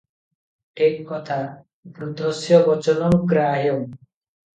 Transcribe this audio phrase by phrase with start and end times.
[0.79, 1.37] ଠିକ୍ କଥା,
[1.97, 3.79] 'ବୃଦ୍ଧସ୍ୟ ବଚନଂ ଗ୍ରାହ୍ୟଂ।